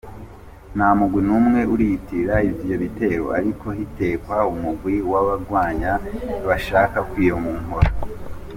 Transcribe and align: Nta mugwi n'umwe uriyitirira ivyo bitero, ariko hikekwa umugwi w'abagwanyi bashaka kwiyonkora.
Nta 0.75 0.89
mugwi 0.97 1.19
n'umwe 1.27 1.59
uriyitirira 1.73 2.35
ivyo 2.51 2.75
bitero, 2.83 3.25
ariko 3.39 3.65
hikekwa 3.77 4.37
umugwi 4.51 4.95
w'abagwanyi 5.11 5.91
bashaka 6.47 6.97
kwiyonkora. 7.09 7.89